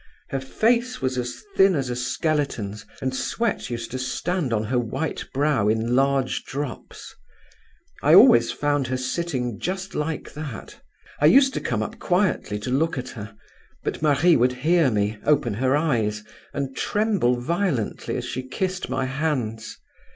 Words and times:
Her 0.29 0.39
face 0.39 0.99
was 0.99 1.15
as 1.19 1.43
thin 1.55 1.75
as 1.75 1.91
a 1.91 1.95
skeleton's, 1.95 2.87
and 3.03 3.13
sweat 3.15 3.69
used 3.69 3.91
to 3.91 3.99
stand 3.99 4.51
on 4.51 4.63
her 4.63 4.79
white 4.79 5.25
brow 5.31 5.67
in 5.67 5.95
large 5.95 6.41
drops. 6.43 7.13
I 8.01 8.15
always 8.15 8.51
found 8.51 8.87
her 8.87 8.97
sitting 8.97 9.59
just 9.59 9.93
like 9.93 10.33
that. 10.33 10.79
I 11.19 11.27
used 11.27 11.53
to 11.53 11.61
come 11.61 11.83
up 11.83 11.99
quietly 11.99 12.57
to 12.61 12.71
look 12.71 12.97
at 12.97 13.09
her; 13.09 13.35
but 13.83 14.01
Marie 14.01 14.35
would 14.37 14.53
hear 14.53 14.89
me, 14.89 15.19
open 15.23 15.53
her 15.53 15.77
eyes, 15.77 16.23
and 16.51 16.75
tremble 16.75 17.39
violently 17.39 18.17
as 18.17 18.25
she 18.25 18.41
kissed 18.41 18.89
my 18.89 19.05
hands. 19.05 19.77